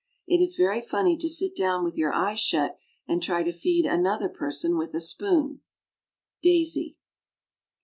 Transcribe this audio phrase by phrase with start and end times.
[0.25, 2.75] It is very funny to sit down with your eyes shut
[3.07, 5.61] and try to feed another person with a spoon.
[6.41, 6.97] DAISY.